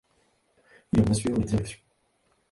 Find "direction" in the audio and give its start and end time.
1.45-1.79